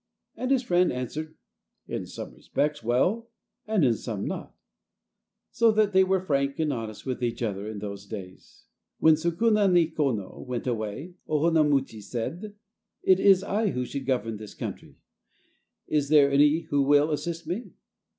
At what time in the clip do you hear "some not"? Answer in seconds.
3.93-4.55